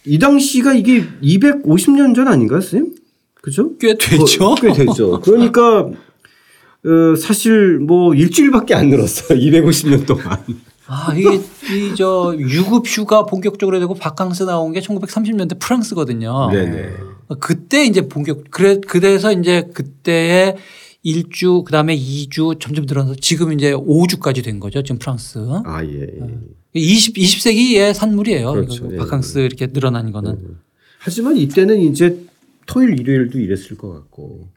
[0.08, 2.96] 이 당시가 이게 250년 전 아닌가요, 선생님?
[3.42, 3.78] 그죠?
[3.78, 4.46] 꽤 되죠.
[4.46, 5.20] 어, 꽤 되죠.
[5.22, 5.80] 그러니까
[6.86, 9.40] 어, 사실 뭐 일주일밖에 안 늘었어요.
[9.40, 10.44] 250년 동안.
[10.88, 16.50] 아, 이게 이 저 유급 휴가 본격적으로 되고 바캉스 나온 게 1930년대 프랑스거든요.
[16.52, 16.90] 네네.
[17.42, 20.56] 그때 이제 본격 그래 그래서 이제 그때의
[21.06, 24.82] 1주 그다음에 2주 점점 늘어나서 지금 이제 5주까지 된 거죠.
[24.84, 25.40] 지금 프랑스.
[25.66, 26.02] 아, 예.
[26.02, 26.40] 예.
[26.78, 28.52] 20 20세기의 산물이에요.
[28.54, 28.90] 그렇죠.
[28.92, 28.98] 예.
[28.98, 30.32] 바캉스 이렇게 늘어난 거는.
[30.44, 30.54] 예.
[31.00, 32.20] 하지만 이때는 이제
[32.66, 34.50] 토요일 일요일도 일했을 것 같고.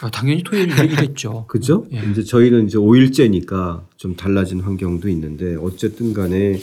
[0.00, 1.46] 아, 당연히 토요일 일했죠.
[1.48, 1.86] 그죠?
[1.92, 2.00] 예.
[2.10, 6.58] 이제 저희는 이제 5일째니까 좀 달라진 환경도 있는데 어쨌든 간에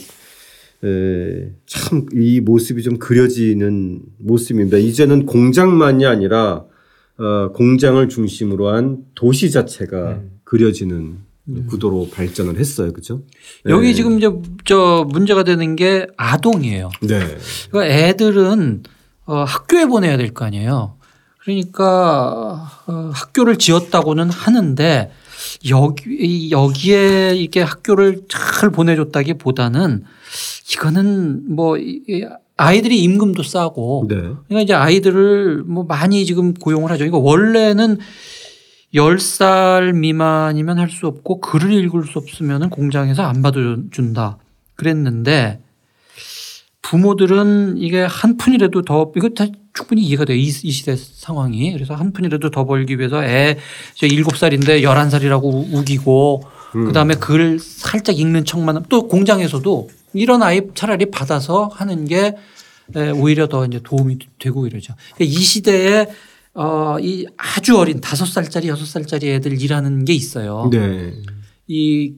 [1.66, 4.78] 참 이 모습이 좀 그려지는 모습입니다.
[4.78, 6.64] 이제는 공장만이 아니라
[7.18, 10.30] 어, 공장을 중심으로 한 도시 자체가 음.
[10.44, 11.66] 그려지는 음.
[11.68, 12.92] 구도로 발전을 했어요.
[12.92, 13.22] 그죠?
[13.68, 13.94] 여기 네.
[13.94, 14.30] 지금 이제
[14.64, 16.90] 저 문제가 되는 게 아동이에요.
[17.02, 17.36] 네.
[17.70, 18.82] 그러니까 애들은
[19.26, 20.96] 어, 학교에 보내야 될 거 아니에요.
[21.42, 25.10] 그러니까 어, 학교를 지었다고는 하는데
[25.70, 30.04] 여기 여기에 이게 학교를 잘 보내줬다기 보다는
[30.72, 31.76] 이거는 뭐
[32.56, 34.14] 아이들이 임금도 싸고 네.
[34.16, 37.04] 그러니까 이제 아이들을 뭐 많이 지금 고용을 하죠.
[37.04, 37.98] 이거 원래는
[38.94, 44.38] 10살 미만이면 할 수 없고 글을 읽을 수 없으면 공장에서 안 받아준다
[44.74, 45.60] 그랬는데
[46.82, 50.36] 부모들은 이게 한 푼이라도 더 이거 다 충분히 이해가 돼요.
[50.36, 51.72] 이, 이 시대 상황이.
[51.72, 53.56] 그래서 한 푼이라도 더 벌기 위해서 애
[53.96, 56.42] 7살인데 11살이라고 우기고
[56.74, 56.86] 음.
[56.86, 62.36] 그다음에 글 살짝 읽는 척만 또 공장에서도 이런 아이 차라리 받아서 하는 게
[63.14, 64.94] 오히려 더 이제 도움이 되고 이러죠.
[65.14, 66.08] 그러니까 이 시대에
[66.54, 70.68] 어, 이 아주 어린 다섯 살짜리 여섯 살짜리 애들 일하는 게 있어요.
[70.70, 71.14] 네.
[71.68, 72.14] 이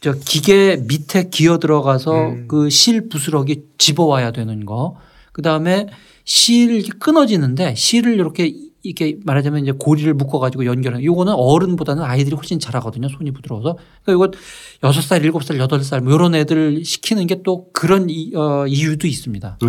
[0.00, 2.48] 저 기계 밑에 기어 들어가서 음.
[2.48, 4.96] 그실 부스러기 집어와야 되는 거.
[5.32, 5.86] 그 다음에
[6.24, 13.08] 실 끊어지는데 실을 이렇게 이렇게 말하자면 이제 고리를 묶어가지고 연결하는 요거는 어른보다는 아이들이 훨씬 잘하거든요.
[13.08, 13.78] 손이 부드러워서.
[14.04, 14.38] 그러니까 이거
[14.84, 18.66] 여섯 살, 일곱 살, 여덟 살 뭐 이런 애들 시키는 게 또 그런 이, 어,
[18.68, 19.58] 이유도 있습니다.
[19.60, 19.68] 네.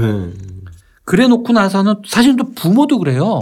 [1.08, 3.40] 그래 놓고 나서는 사실은 또 부모도 그래요.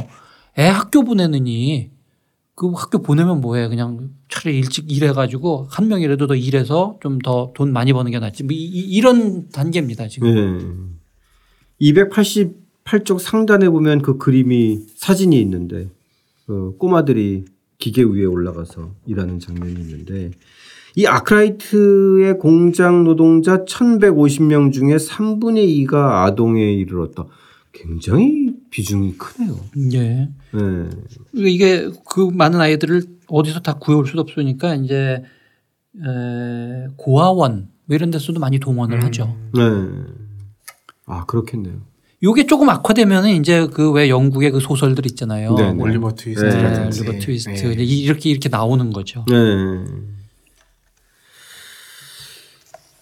[0.60, 1.90] 애 학교 보내느니
[2.54, 7.74] 그 학교 보내면 뭐해 그냥 차라리 일찍 일해가지고 한 명이라도 더 일해서 좀 더 돈
[7.74, 8.44] 많이 버는 게 낫지.
[8.44, 10.98] 뭐 이, 런 단계입니다 지금.
[11.82, 11.92] 네.
[11.92, 15.90] 288쪽 상단에 보면 그 그림이 사진이 있는데
[16.48, 17.46] 어, 꼬마들이
[17.80, 20.30] 기계 위에 올라가서 일하는 장면이 있는데
[20.96, 27.26] 이 아크라이트의 공장 노동자 1150명 중에 3분의 2가 아동에 이르렀다.
[27.86, 29.58] 굉장히 비중이 크네요.
[29.94, 30.30] 예.
[30.52, 30.90] 네.
[31.34, 35.22] 이게 그 많은 아이들을 어디서 다 구해올 수도 없으니까 이제
[35.96, 39.04] 에 고아원 뭐 이런 데서도 많이 동원을 음.
[39.04, 39.36] 하죠.
[39.54, 39.62] 네.
[41.06, 41.82] 아 그렇겠네요.
[42.24, 45.54] 요게 조금 악화되면은 이제 그 왜 영국의 그 소설들 있잖아요.
[45.56, 45.82] 네, 네.
[45.82, 46.46] 올리버 트위스트.
[46.46, 46.86] 네.
[46.86, 47.50] 올리버 트위스트.
[47.52, 47.84] 네.
[47.84, 49.24] 이렇게 이렇게 나오는 거죠.
[49.30, 49.36] 네.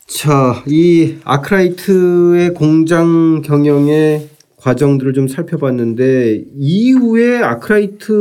[0.08, 4.30] 자, 이 아크라이트의 공장 경영의
[4.64, 8.14] 과정들을 좀 살펴봤는데 이후에 아크라이트의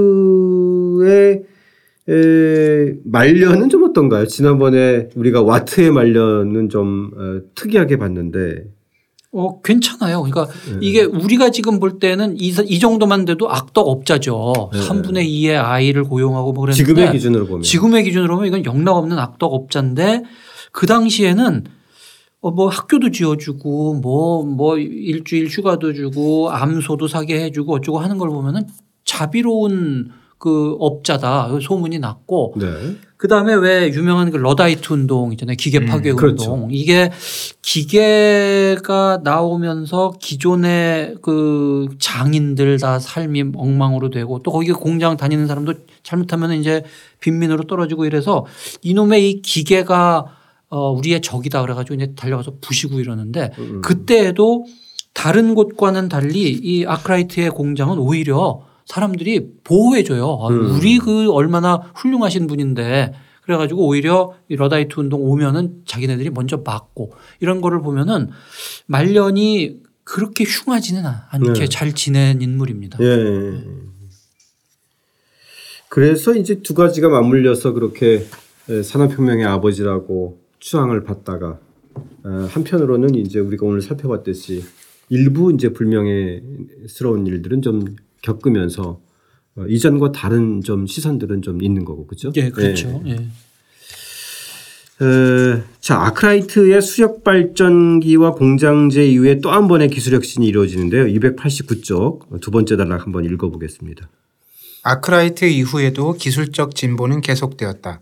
[2.09, 4.27] 에, 말년은 좀 어떤가요?
[4.27, 8.65] 지난번에 우리가 와트의 말년은 좀 어, 특이하게 봤는데.
[9.31, 10.23] 어, 괜찮아요.
[10.23, 10.79] 그러니까 네.
[10.81, 14.71] 이게 우리가 지금 볼 때는 이, 이 정도만 돼도 악덕 업자죠.
[14.73, 14.81] 네.
[14.81, 16.85] 3분의 2의 아이를 고용하고 뭐 그랬는데.
[16.85, 17.63] 지금의 기준으로 보면.
[17.63, 20.25] 지금의 기준으로 보면 이건 영락 없는 악덕 업자인데
[20.73, 21.65] 그 당시에는
[22.43, 28.29] 어, 뭐 학교도 지어주고 뭐, 뭐 일주일 휴가도 주고 암소도 사게 해주고 어쩌고 하는 걸
[28.31, 28.67] 보면은
[29.05, 32.67] 자비로운 그 업자다 소문이 났고 네.
[33.17, 36.55] 그 다음에 왜 유명한 그 러다이트 운동 있잖아요 기계 음, 파괴 음, 그렇죠.
[36.55, 37.13] 운동 이게
[37.63, 46.55] 기계가 나오면서 기존의 그 장인들 다 삶이 엉망으로 되고 또 거기 공장 다니는 사람도 잘못하면
[46.55, 46.83] 이제
[47.21, 48.45] 빈민으로 떨어지고 이래서
[48.83, 50.42] 이놈의 이 기계가
[50.73, 53.83] 어 우리의 적이다 그래가지고 이제 달려가서 부시고 이러는데 음.
[53.83, 54.65] 그때에도
[55.13, 60.39] 다른 곳과는 달리 이 아크라이트의 공장은 오히려 사람들이 보호해줘요.
[60.41, 60.75] 아, 음.
[60.75, 67.61] 우리 그 얼마나 훌륭하신 분인데 그래가지고 오히려 이 러다이트 운동 오면은 자기네들이 먼저 막고 이런
[67.61, 68.31] 거를 보면은
[68.87, 71.69] 말년이 그렇게 흉하지는 않게 네.
[71.69, 72.99] 잘 지낸 인물입니다.
[73.03, 73.63] 예.
[75.91, 78.27] 그래서 이제 두 가지가 맞물려서 그렇게
[78.83, 81.59] 산업혁명의 아버지라고 추앙을 받다가
[82.25, 84.65] 어, 한편으로는 이제 우리가 오늘 살펴봤듯이
[85.09, 89.01] 일부 이제 불명예스러운 일들은 좀 겪으면서
[89.57, 92.33] 어, 이전과 다른 좀 시선들은 좀 있는 거고 그죠?
[92.37, 93.03] 예, 그렇죠.
[93.07, 93.11] 예.
[93.11, 93.15] 예.
[95.05, 101.07] 에, 자 아크라이트의 수력 발전기와 공장제 이후에 또 한 번의 기술 혁신이 이루어지는데요.
[101.07, 104.09] 289쪽 두 번째 단락 한번 읽어보겠습니다.
[104.85, 108.01] 아크라이트 이후에도 기술적 진보는 계속되었다.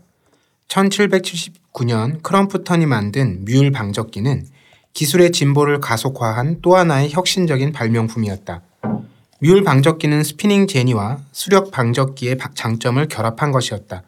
[0.71, 4.47] 1779년 크럼프턴이 만든 뮬 방적기는
[4.93, 8.61] 기술의 진보를 가속화한 또 하나의 혁신적인 발명품이었다.
[9.41, 14.03] 뮬 방적기는 스피닝 제니와 수력 방적기의 장점을 결합한 것이었다.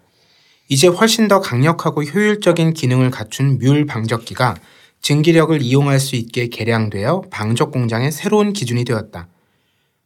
[0.70, 4.56] 이제 훨씬 더 강력하고 효율적인 기능을 갖춘 뮬 방적기가
[5.02, 9.28] 증기력을 이용할 수 있게 개량되어 방적 공장의 새로운 기준이 되었다.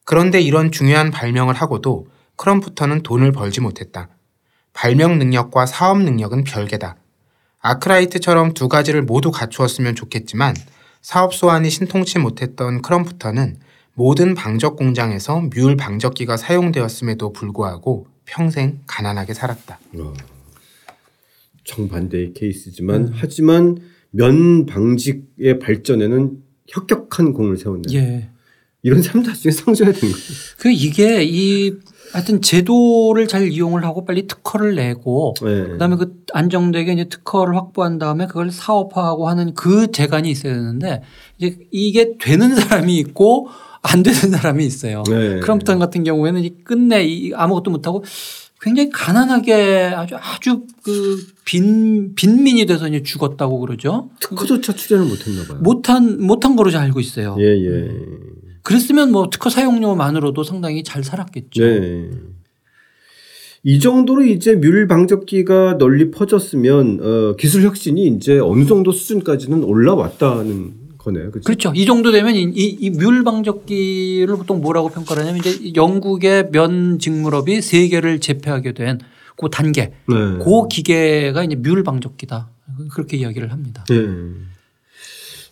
[0.05, 4.09] 그런데 이런 중요한 발명을 하고도 크럼프터는 돈을 벌지 못했다.
[4.77, 6.97] 발명 능력과 사업 능력은 별개다.
[7.61, 10.53] 아크라이트처럼 두 가지를 모두 갖추었으면 좋겠지만
[11.01, 13.57] 사업 소환이 신통치 못했던 크럼프터는
[13.95, 19.79] 모든 방적 공장에서 뮬 방적기가 사용되었음에도 불구하고 평생 가난하게 살았다.
[19.97, 20.13] 어,
[21.63, 23.11] 정반대의 케이스지만 음.
[23.15, 23.79] 하지만
[24.11, 26.37] 면 방직의 발전에는
[26.67, 27.99] 혁혁한 공을 세웠네요.
[27.99, 28.29] 예.
[28.87, 30.27] 이런 사람 나중에 상줘야 되는 거예요.
[30.57, 31.73] 그 이게 이
[32.13, 35.67] 하여튼 제도를 잘 이용을 하고 빨리 특허를 내고 네.
[35.67, 41.03] 그다음에 그 안정되게 이제 특허를 확보한 다음에 그걸 사업화하고 하는 그 재간이 있어야 되는데
[41.37, 43.49] 이제 이게 되는 사람이 있고
[43.81, 45.03] 안 되는 사람이 있어요.
[45.03, 45.39] 네.
[45.41, 48.05] 크럼프턴 같은 경우에는 끝내 아무것도 못하고
[48.61, 54.09] 굉장히 가난하게 아주 아주 그 빈, 빈민이 돼서 이제 죽었다고 그러죠.
[54.19, 55.59] 특허조차 출연을 못했나 봐요.
[55.61, 57.35] 못한, 못한 거로 알고 있어요.
[57.39, 57.89] 예, 예.
[58.67, 61.63] 그랬으면 뭐 특허 사용료만으로도 상당히 잘 살았겠죠.
[61.63, 62.09] 네.
[63.63, 70.73] 이 정도로 이제 뮬 방적기가 널리 퍼졌으면 어, 기술 혁신이 이제 어느 정도 수준까지는 올라왔다는
[70.97, 71.31] 거네요.
[71.31, 71.45] 그렇죠?
[71.45, 71.71] 그렇죠.
[71.75, 78.73] 이 정도 되면 이뮬 방적기를 보통 뭐라고 평가를 하냐면 이제 영국의 면 직물업이 세계를 제패하게
[78.73, 78.99] 된
[79.37, 80.15] 그 단계, 네.
[80.43, 82.49] 그 기계가 이제 뮬 방적기다.
[82.91, 83.85] 그렇게 이야기를 합니다.
[83.87, 83.95] 네.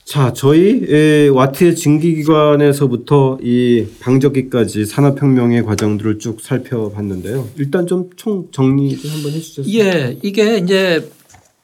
[0.06, 7.50] 자, 저희 와트의 증기기관에서부터 이 방적기까지 산업혁명의 과정들을 쭉 살펴봤는데요.
[7.58, 9.74] 일단 좀 총 정리 좀 한번 해주셨어요.
[9.74, 11.10] 예, 이게 이제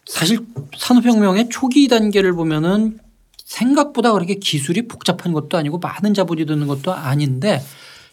[0.07, 0.39] 사실
[0.75, 2.97] 산업혁명의 초기 단계를 보면은
[3.45, 7.61] 생각보다 그렇게 기술이 복잡한 것도 아니고 많은 자본이 드는 것도 아닌데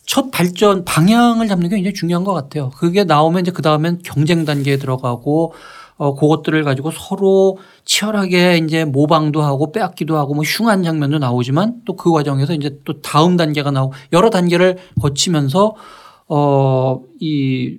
[0.04, 2.70] 첫 발전 방향을 잡는 게 굉장히 중요한 것 같아요.
[2.76, 5.54] 그게 나오면 이제 그 다음엔 경쟁 단계에 들어가고
[5.98, 11.98] 어 그것들을 가지고 서로 치열하게 이제 모방도 하고 빼앗기도 하고 뭐 흉한 장면도 나오지만 또
[11.98, 15.74] 그 과정에서 이제 또 다음 단계가 나오고 여러 단계를 거치면서
[16.28, 17.78] 어이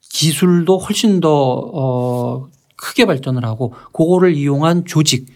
[0.00, 5.26] 기술도 훨씬 더어 크게 발전을 하고 그거를 이용한 조직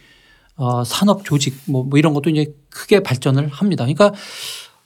[0.57, 3.85] 어, 산업 조직 뭐, 뭐 이런 것도 이제 크게 발전을 합니다.
[3.85, 4.13] 그러니까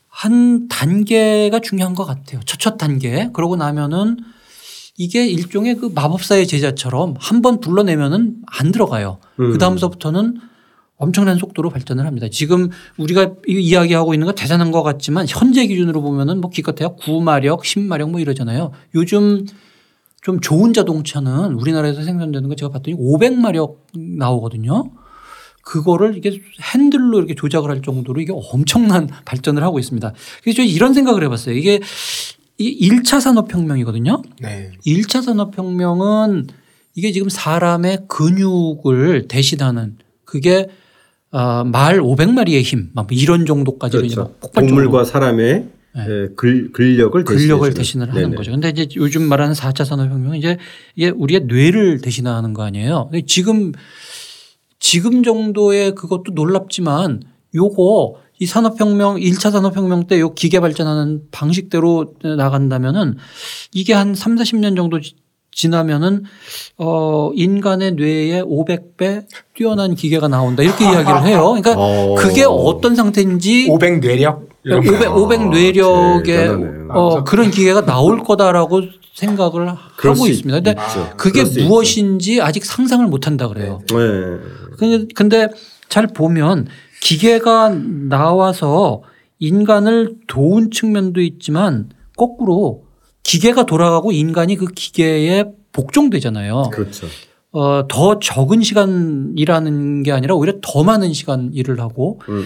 [0.08, 2.40] 한 단계가 중요한 것 같아요.
[2.44, 3.30] 첫첫 단계.
[3.32, 4.18] 그러고 나면은
[4.96, 9.18] 이게 일종의 그 마법사의 제자처럼 한 번 불러내면은 안 들어가요.
[9.40, 9.52] 음.
[9.52, 10.36] 그 다음서부터는
[10.96, 12.28] 엄청난 속도로 발전을 합니다.
[12.30, 18.10] 지금 우리가 이야기하고 있는 거 대단한 것 같지만 현재 기준으로 보면은 뭐 기껏해야 9마력, 10마력
[18.10, 18.70] 뭐 이러잖아요.
[18.94, 19.44] 요즘
[20.20, 24.92] 좀 좋은 자동차는 우리나라에서 생산되는 거 제가 봤더니 500마력 나오거든요.
[25.64, 26.40] 그거를 이게
[26.74, 30.12] 핸들로 이렇게 조작을 할 정도로 이게 엄청난 발전을 하고 있습니다.
[30.44, 31.56] 그래서 이런 생각을 해봤어요.
[31.56, 31.80] 이게
[32.58, 34.22] 이 1차 산업혁명이거든요.
[34.40, 34.72] 네.
[34.86, 36.48] 1차 산업혁명은
[36.94, 40.68] 이게 지금 사람의 근육을 대신하는 그게
[41.30, 44.34] 어, 말 500마리의 힘, 막 이런 정도까지 그렇죠.
[44.54, 46.28] 동물과 사람의 네.
[46.36, 48.36] 근, 근력을, 근력을 대신을 하는 네네.
[48.36, 48.50] 거죠.
[48.50, 50.58] 근데 이제 요즘 말하는 4차 산업혁명은 이제
[50.94, 53.10] 이게 우리의 뇌를 대신하는 거 아니에요.
[53.26, 53.72] 지금
[54.78, 57.22] 지금 정도의 그것도 놀랍지만
[57.54, 63.16] 요거 이 산업혁명, 1차 산업혁명 때 요 기계 발전하는 방식대로 나간다면은
[63.72, 64.98] 이게 한 3, 40년 정도
[65.52, 66.24] 지나면은
[66.76, 71.44] 어 인간의 뇌에 500배 뛰어난 기계가 나온다 이렇게 이야기를 해요.
[71.50, 72.16] 그러니까 어.
[72.16, 76.48] 그게 어떤 상태인지 500 뇌력 500, 500 뇌력의
[76.90, 78.82] 아, 어, 그런 기계가 나올 거다라고
[79.14, 80.60] 생각을 하고 있습니다.
[80.60, 81.12] 근데 있죠.
[81.16, 82.44] 그게 무엇인지 있죠.
[82.44, 83.82] 아직 상상을 못 한다 그래요.
[83.88, 85.06] 네.
[85.14, 85.48] 근데
[85.88, 86.66] 잘 보면
[87.02, 87.70] 기계가
[88.08, 89.02] 나와서
[89.40, 92.84] 인간을 도운 측면도 있지만 거꾸로
[93.24, 96.70] 기계가 돌아가고 인간이 그 기계에 복종되잖아요.
[96.72, 97.08] 그렇죠.
[97.50, 102.44] 어, 더 적은 시간 일하는 게 아니라 오히려 더 많은 시간 일을 하고 음, 음.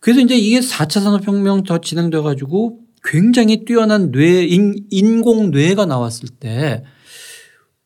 [0.00, 6.28] 그래서 이제 이게 4차 산업혁명 더 진행돼 가지고 굉장히 뛰어난 뇌, 인, 인공 뇌가 나왔을
[6.40, 6.84] 때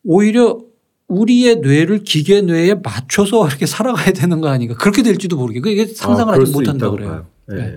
[0.05, 0.59] 오히려
[1.07, 6.33] 우리의 뇌를 기계 뇌에 맞춰서 이렇게 살아가야 되는 거 아닌가 그렇게 될지도 모르겠고 이게 상상을
[6.33, 7.25] 아, 직 못한다고 그래요.
[7.47, 7.55] 네.
[7.55, 7.73] 네.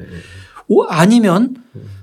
[0.68, 1.54] 오, 아니면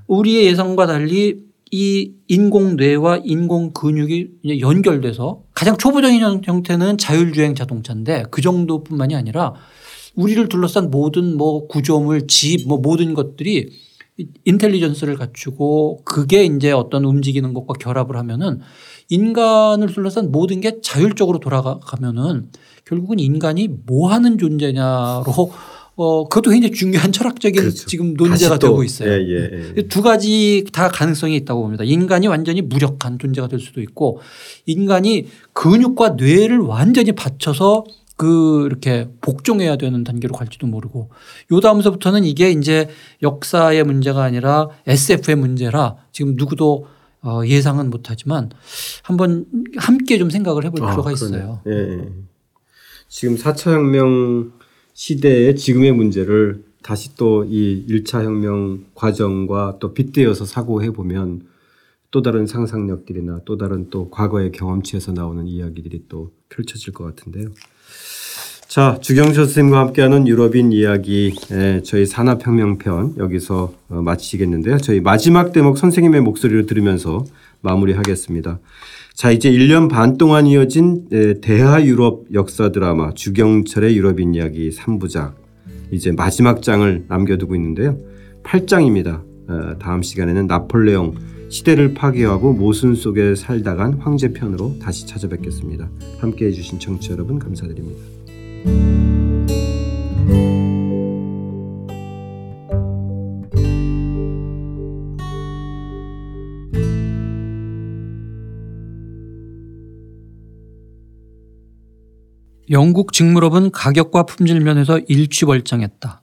[0.08, 8.42] 우리의 예상과 달리 이 인공 뇌와 인공 근육이 연결돼서 가장 초보적인 형태는 자율주행 자동차인데 그
[8.42, 9.54] 정도뿐만이 아니라
[10.16, 13.70] 우리를 둘러싼 모든 뭐 구조물, 집, 뭐 모든 것들이
[14.46, 18.62] 인텔리전스를 갖추고 그게 이제 어떤 움직이는 것과 결합을 하면은
[19.10, 22.50] 인간을 둘러싼 모든 게 자율적으로 돌아가면은
[22.86, 25.52] 결국은 인간이 뭐 하는 존재냐로
[26.00, 27.88] 어, 그것도 굉장히 중요한 철학적인 그렇죠.
[27.88, 29.12] 지금 논제가 되고 있어요.
[29.12, 29.82] 예, 예, 예.
[29.88, 31.84] 두 가지 다 가능성이 있다고 봅니다.
[31.84, 34.22] 인간이 완전히 무력한 존재가 될 수도 있고
[34.68, 41.10] 인간이 근육과 뇌를 완전히 받쳐서 그 이렇게 복종해야 되는 단계로 갈지도 모르고
[41.52, 42.90] 요 다음서부터는 이게 이제
[43.24, 46.88] 역사의 문제가 아니라 SF의 문제라 지금 누구도
[47.28, 48.50] 어 예상은 못하지만
[49.04, 51.62] 한번 함께 좀 생각을 해볼 아, 필요가 있어요.
[51.68, 52.08] 예.
[53.10, 54.54] 지금 4차 혁명
[54.94, 61.42] 시대의 지금의 문제를 다시 또 이 1차 혁명 과정과 또 빗대어서 사고해 보면
[62.12, 67.50] 또 다른 상상력들이나 또 다른 또 과거의 경험치에서 나오는 이야기들이 또 펼쳐질 것 같은데요.
[68.78, 74.78] 자, 주경철 선생님과 함께하는 유럽인 이야기, 예, 저희 산업혁명편 여기서 어, 마치겠는데요.
[74.78, 77.26] 저희 마지막 대목 선생님의 목소리를 들으면서
[77.62, 78.60] 마무리하겠습니다.
[79.16, 81.08] 자, 이제 1년 반 동안 이어진
[81.42, 85.34] 대하 유럽 역사 드라마 주경철의 유럽인 이야기 3부작
[85.92, 87.98] 이제 마지막 장을 남겨두고 있는데요.
[88.44, 89.24] 8장입니다.
[89.48, 91.16] 어, 다음 시간에는 나폴레옹
[91.50, 95.90] 시대를 파괴하고 모순 속에 살다간 황제편으로 다시 찾아뵙겠습니다.
[96.20, 98.17] 함께 해주신 청취자 여러분 감사드립니다.
[112.70, 116.22] 영국 직물업은 가격과 품질 면에서 일취월장했다.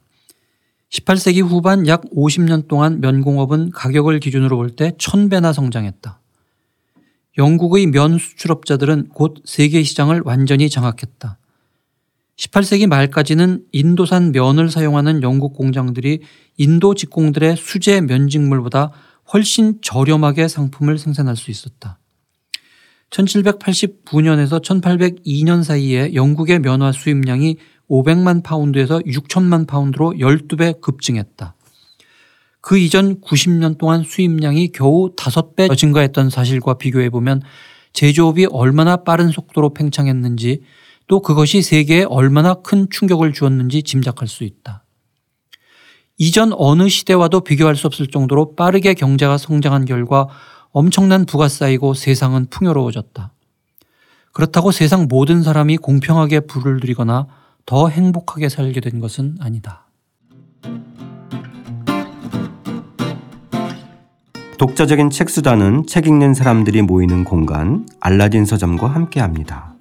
[0.90, 6.20] 18세기 후반 약 50년 동안 면공업은 가격을 기준으로 볼 때 1000배나 성장했다.
[7.38, 11.38] 영국의 면 수출업자들은 곧 세계 시장을 완전히 장악했다.
[12.37, 16.20] 18세기 말까지는 인도산 면을 사용하는 영국 공장들이
[16.57, 18.90] 인도 직공들의 수제 면직물보다
[19.33, 21.99] 훨씬 저렴하게 상품을 생산할 수 있었다.
[23.11, 27.57] 1789년에서 1802년 사이에 영국의 면화 수입량이
[27.88, 31.55] 500만 파운드에서 6천만 파운드로 12배 급증했다.
[32.61, 37.42] 그 이전 90년 동안 수입량이 겨우 5배 증가했던 사실과 비교해 보면
[37.92, 40.62] 제조업이 얼마나 빠른 속도로 팽창했는지
[41.07, 44.85] 또 그것이 세계에 얼마나 큰 충격을 주었는지 짐작할 수 있다.
[46.17, 50.29] 이전 어느 시대와도 비교할 수 없을 정도로 빠르게 경제가 성장한 결과
[50.71, 53.33] 엄청난 부가 쌓이고 세상은 풍요로워졌다.
[54.33, 57.27] 그렇다고 세상 모든 사람이 공평하게 부를 누리거나
[57.67, 59.87] 더 행복하게 살게 된 것은 아니다.
[64.59, 69.73] 독자적인 책 수단은 책 읽는 사람들이 모이는 공간 알라딘 서점과 함께합니다.